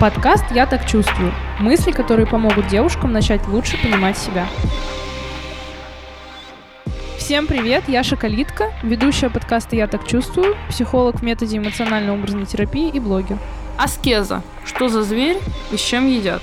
[0.00, 1.32] Подкаст «Я так чувствую».
[1.58, 4.46] Мысли, которые помогут девушкам начать лучше понимать себя.
[7.16, 13.00] Всем привет, я Шоколитка, ведущая подкаста «Я так чувствую», психолог в методе эмоционально-образной терапии и
[13.00, 13.38] блогер.
[13.76, 14.44] Аскеза.
[14.64, 15.38] Что за зверь
[15.72, 16.42] и с чем едят?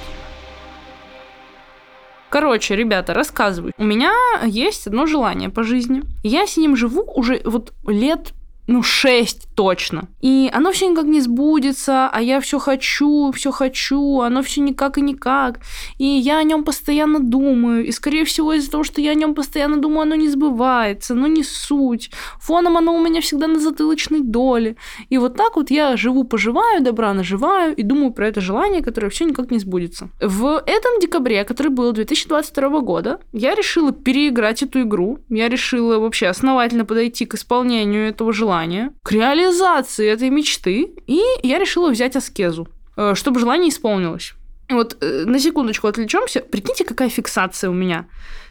[2.28, 3.72] Короче, ребята, рассказываю.
[3.78, 4.12] У меня
[4.44, 6.02] есть одно желание по жизни.
[6.24, 8.34] Я с ним живу уже вот лет
[8.68, 10.08] ну, шесть точно.
[10.22, 14.98] И оно все никак не сбудется, а я все хочу, все хочу, оно все никак
[14.98, 15.60] и никак.
[16.00, 17.86] И я о нем постоянно думаю.
[17.86, 21.28] И, скорее всего, из-за того, что я о нем постоянно думаю, оно не сбывается, но
[21.28, 22.10] не суть.
[22.40, 24.78] Фоном оно у меня всегда на затылочной доле.
[25.10, 29.26] И вот так вот я живу-поживаю, добра наживаю и думаю про это желание, которое все
[29.26, 30.10] никак не сбудется.
[30.20, 35.20] В этом декабре, который был 2022 года, я решила переиграть эту игру.
[35.30, 41.22] Я решила вообще основательно подойти к исполнению этого желания желания, к реализации этой мечты, и
[41.44, 44.34] я решила взять аскезу, э, чтобы желание исполнилось.
[44.70, 46.42] Вот э, на секундочку отвлечемся.
[46.42, 48.06] Прикиньте, какая фиксация у меня.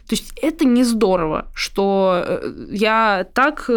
[0.07, 3.69] То есть это не здорово, что э, я так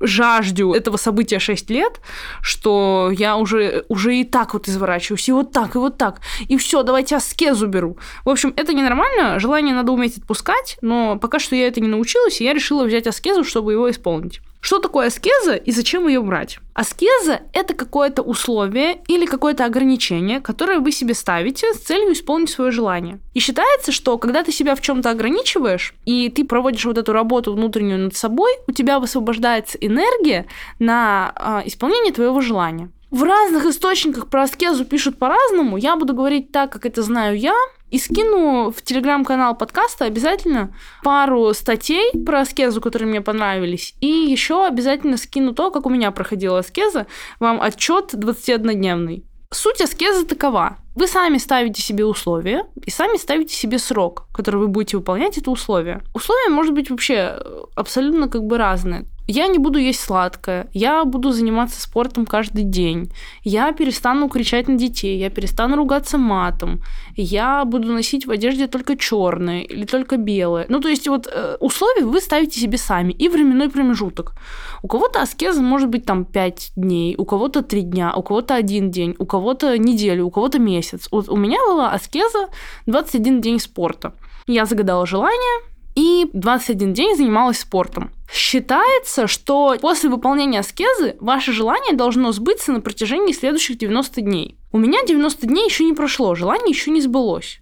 [0.00, 2.00] жаждю этого события 6 лет,
[2.40, 6.20] что я уже, уже и так вот изворачиваюсь, и вот так, и вот так.
[6.48, 7.98] И все, давайте аскезу беру.
[8.24, 12.40] В общем, это ненормально, желание надо уметь отпускать, но пока что я это не научилась,
[12.40, 14.40] и я решила взять аскезу, чтобы его исполнить.
[14.60, 16.58] Что такое аскеза и зачем ее брать?
[16.74, 22.70] Аскеза– это какое-то условие или какое-то ограничение, которое вы себе ставите с целью исполнить свое
[22.70, 23.20] желание.
[23.34, 27.52] И считается, что когда ты себя в чем-то ограничиваешь, и ты проводишь вот эту работу
[27.52, 30.46] внутреннюю над собой, у тебя высвобождается энергия
[30.78, 32.90] на э, исполнение твоего желания.
[33.10, 35.76] В разных источниках про аскезу пишут по-разному.
[35.76, 37.54] Я буду говорить так, как это знаю я.
[37.90, 43.94] И скину в телеграм-канал подкаста обязательно пару статей про аскезу, которые мне понравились.
[44.00, 47.08] И еще обязательно скину то, как у меня проходила аскеза,
[47.40, 49.24] вам отчет 21-дневный.
[49.52, 50.78] Суть аскезы такова.
[50.94, 55.50] Вы сами ставите себе условия и сами ставите себе срок, который вы будете выполнять это
[55.50, 56.02] условие.
[56.14, 57.38] Условия может быть вообще
[57.76, 59.06] абсолютно как бы разные.
[59.32, 63.12] Я не буду есть сладкое, я буду заниматься спортом каждый день,
[63.44, 66.82] я перестану кричать на детей, я перестану ругаться матом,
[67.14, 70.66] я буду носить в одежде только черное или только белое.
[70.68, 74.34] Ну, то есть вот э, условия вы ставите себе сами и временной промежуток.
[74.82, 78.90] У кого-то аскеза может быть там 5 дней, у кого-то 3 дня, у кого-то один
[78.90, 80.79] день, у кого-то неделю, у кого-то месяц.
[81.10, 82.48] Вот у меня была аскеза
[82.86, 84.14] 21 день спорта.
[84.46, 88.10] Я загадала желание, и 21 день занималась спортом.
[88.32, 94.56] Считается, что после выполнения аскезы ваше желание должно сбыться на протяжении следующих 90 дней.
[94.72, 97.60] У меня 90 дней еще не прошло, желание еще не сбылось.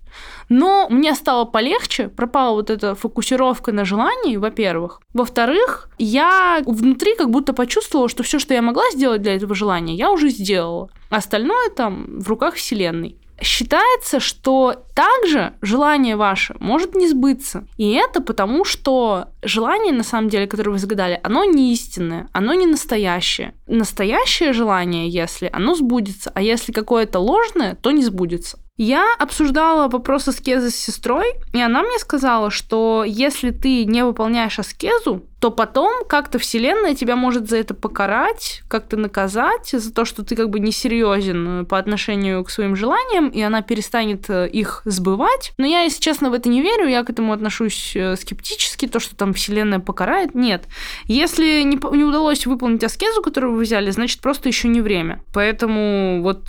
[0.50, 5.00] Но мне стало полегче, пропала вот эта фокусировка на желании, во-первых.
[5.14, 9.94] Во-вторых, я внутри как будто почувствовала, что все, что я могла сделать для этого желания,
[9.94, 10.90] я уже сделала.
[11.10, 13.16] Остальное там в руках Вселенной.
[13.40, 17.68] Считается, что также желание ваше может не сбыться.
[17.76, 22.54] И это потому, что желание, на самом деле, которое вы загадали, оно не истинное, оно
[22.54, 23.54] не настоящее.
[23.68, 28.58] Настоящее желание, если оно сбудется, а если какое-то ложное, то не сбудется.
[28.76, 34.60] Я обсуждала вопрос аскезы с сестрой, и она мне сказала, что если ты не выполняешь
[34.60, 40.24] аскезу, то потом как-то Вселенная тебя может за это покарать, как-то наказать, за то, что
[40.24, 45.52] ты как бы несерьезен по отношению к своим желаниям, и она перестанет э, их сбывать.
[45.56, 48.98] Но я, если честно, в это не верю, я к этому отношусь э, скептически, то,
[48.98, 50.64] что там Вселенная покарает, нет.
[51.04, 55.22] Если не, не удалось выполнить аскезу, которую вы взяли, значит, просто еще не время.
[55.32, 56.42] Поэтому вот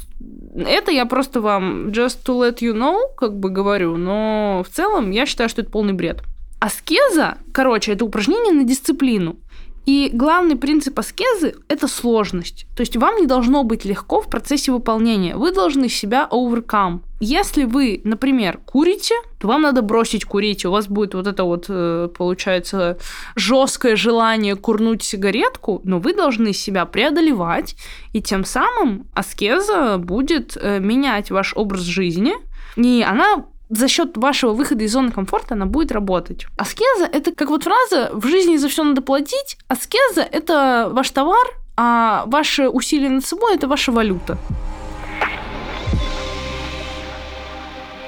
[0.55, 5.11] это я просто вам just to let you know, как бы говорю, но в целом
[5.11, 6.23] я считаю, что это полный бред.
[6.59, 9.37] Аскеза, короче, это упражнение на дисциплину.
[9.85, 12.67] И главный принцип аскезы– это сложность.
[12.75, 15.35] То есть вам не должно быть легко в процессе выполнения.
[15.35, 16.99] Вы должны себя overcome.
[17.19, 20.63] Если вы, например, курите, то вам надо бросить курить.
[20.63, 22.99] У вас будет вот это вот, э, получается,
[23.35, 27.75] жесткое желание курнуть сигаретку, но вы должны себя преодолевать.
[28.13, 32.35] И тем самым аскеза будет э, менять ваш образ жизни.
[32.75, 36.47] И она за счет вашего выхода из зоны комфорта она будет работать.
[36.57, 39.57] Аскеза– это как вот фраза «в жизни за все надо платить».
[39.67, 44.37] Аскеза– это ваш товар, а ваши усилия над собой– это ваша валюта.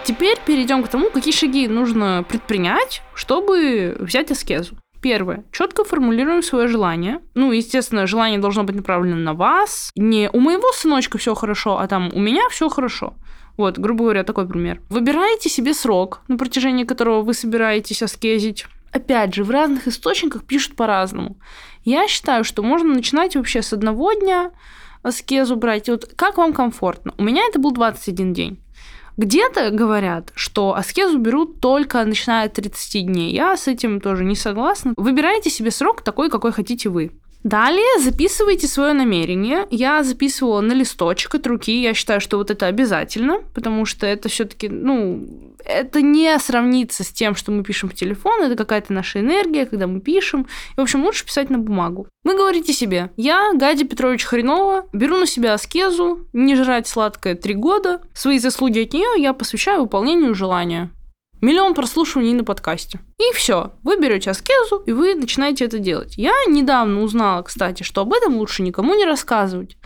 [0.03, 4.75] Теперь перейдем к тому, какие шаги нужно предпринять, чтобы взять аскезу.
[5.01, 5.45] Первое.
[5.51, 7.21] Четко формулируем свое желание.
[7.33, 9.91] Ну, естественно, желание должно быть направлено на вас.
[9.95, 13.15] Не у моего сыночка все хорошо, а там у меня все хорошо.
[13.57, 14.81] Вот, грубо говоря, такой пример.
[14.89, 18.65] Выбираете себе срок, на протяжении которого вы собираетесь аскезить.
[18.91, 21.37] Опять же, в разных источниках пишут по-разному.
[21.83, 24.51] Я считаю, что можно начинать вообще с одного дня,
[25.01, 25.89] аскезу брать.
[25.89, 27.13] Вот как вам комфортно?
[27.17, 28.59] У меня это был 21 день.
[29.17, 33.33] Где-то говорят, что аскезу берут только начиная от 30 дней.
[33.33, 34.93] Я с этим тоже не согласна.
[34.97, 37.11] Выбирайте себе срок такой, какой хотите вы.
[37.43, 39.65] Далее записывайте свое намерение.
[39.71, 41.81] Я записывала на листочек от руки.
[41.81, 45.27] Я считаю, что вот это обязательно, потому что это все-таки, ну,
[45.65, 48.43] это не сравнится с тем, что мы пишем в телефон.
[48.43, 50.47] Это какая-то наша энергия, когда мы пишем.
[50.75, 52.07] И, в общем, лучше писать на бумагу.
[52.23, 57.55] Вы говорите себе, я, Гадя Петрович Хренова, беру на себя аскезу, не жрать сладкое три
[57.55, 58.01] года.
[58.13, 60.91] Свои заслуги от нее я посвящаю выполнению желания
[61.41, 62.99] миллион прослушиваний на подкасте.
[63.17, 66.17] И все, вы берете аскезу, и вы начинаете это делать.
[66.17, 69.77] Я недавно узнала, кстати, что об этом лучше никому не рассказывать.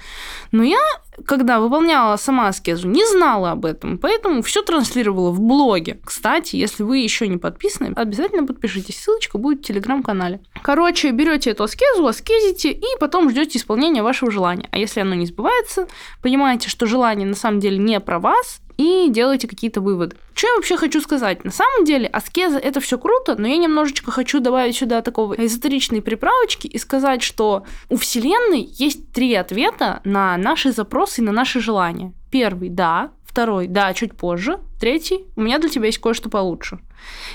[0.51, 0.79] Но я,
[1.25, 5.99] когда выполняла сама аскезу, не знала об этом, поэтому все транслировала в блоге.
[6.03, 8.99] Кстати, если вы еще не подписаны, обязательно подпишитесь.
[8.99, 10.41] Ссылочка будет в телеграм-канале.
[10.61, 14.67] Короче, берете эту аскезу, аскезите, и потом ждете исполнения вашего желания.
[14.71, 15.87] А если оно не сбывается,
[16.21, 20.17] понимаете, что желание на самом деле не про вас, и делайте какие-то выводы.
[20.33, 21.45] Что я вообще хочу сказать?
[21.45, 26.01] На самом деле, аскеза это все круто, но я немножечко хочу добавить сюда такого эзотеричной
[26.01, 31.59] приправочки и сказать, что у Вселенной есть три ответа на наши запросы и на наши
[31.59, 32.13] желания.
[32.31, 36.79] Первый– да, второй– да, чуть позже, третий– у меня для тебя есть кое-что получше.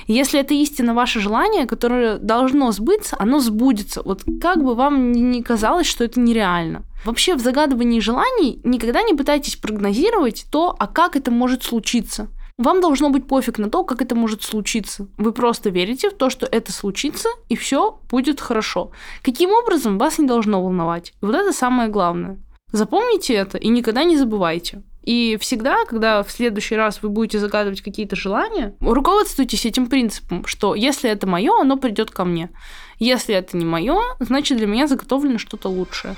[0.06, 4.02] Если это истинно ваше желание, которое должно сбыться, оно сбудется.
[4.04, 6.82] Вот как бы вам ни казалось, что это нереально.
[7.04, 12.28] Вообще в загадывании желаний никогда не пытайтесь прогнозировать то, а как это может случиться.
[12.58, 15.08] Вам должно быть пофиг на то, как это может случиться.
[15.16, 18.90] Вы просто верите в то, что это случится, и все будет хорошо.
[19.22, 21.14] Каким образом вас не должно волновать.
[21.22, 22.38] И вот это самое главное.
[22.72, 24.82] Запомните это и никогда не забывайте.
[25.02, 30.74] И всегда, когда в следующий раз вы будете загадывать какие-то желания, руководствуйтесь этим принципом, что
[30.74, 32.50] если это мое, оно придет ко мне.
[32.98, 36.16] Если это не мое, значит для меня заготовлено что-то лучшее.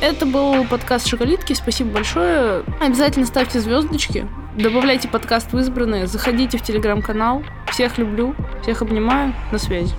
[0.00, 1.54] Это был подкаст Шоколитки.
[1.54, 2.62] Спасибо большое.
[2.80, 4.28] Обязательно ставьте звездочки.
[4.56, 6.06] Добавляйте подкаст в избранные.
[6.06, 7.42] Заходите в телеграм-канал.
[7.70, 8.34] Всех люблю.
[8.62, 9.34] Всех обнимаю.
[9.50, 9.94] На связи.